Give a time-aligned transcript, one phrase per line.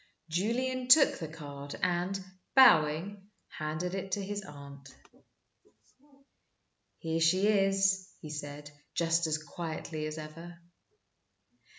[0.29, 2.19] Julian took the card, and,
[2.55, 4.89] bowing, handed it to his aunt.
[6.97, 10.57] "Here she is," he said, just as quietly as ever.